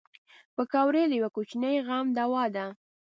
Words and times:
پکورې 0.55 1.03
د 1.07 1.11
یوه 1.19 1.29
کوچني 1.35 1.73
غم 1.87 2.07
دوا 2.17 2.43
ده 2.55 2.65